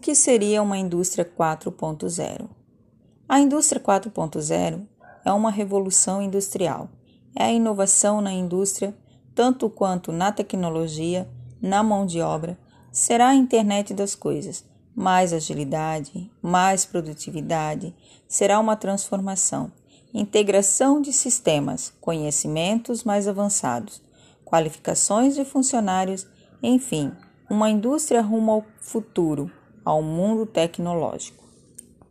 que 0.00 0.14
seria 0.14 0.62
uma 0.62 0.78
indústria 0.78 1.24
4.0? 1.24 2.48
A 3.28 3.38
indústria 3.38 3.80
4.0 3.80 4.86
é 5.24 5.32
uma 5.32 5.50
revolução 5.50 6.20
industrial. 6.20 6.88
É 7.36 7.44
a 7.44 7.52
inovação 7.52 8.20
na 8.20 8.32
indústria, 8.32 8.96
tanto 9.34 9.70
quanto 9.70 10.10
na 10.10 10.32
tecnologia, 10.32 11.28
na 11.62 11.82
mão 11.82 12.04
de 12.04 12.20
obra, 12.20 12.58
será 12.90 13.28
a 13.28 13.34
internet 13.34 13.94
das 13.94 14.14
coisas. 14.14 14.64
Mais 14.94 15.32
agilidade, 15.32 16.30
mais 16.42 16.84
produtividade, 16.84 17.94
será 18.26 18.58
uma 18.58 18.74
transformação, 18.74 19.70
integração 20.12 21.00
de 21.00 21.12
sistemas, 21.12 21.92
conhecimentos 22.00 23.04
mais 23.04 23.28
avançados, 23.28 24.02
qualificações 24.44 25.36
de 25.36 25.44
funcionários, 25.44 26.26
enfim, 26.60 27.12
uma 27.48 27.70
indústria 27.70 28.20
rumo 28.20 28.50
ao 28.50 28.64
futuro, 28.80 29.50
ao 29.84 30.02
mundo 30.02 30.46
tecnológico. 30.46 31.49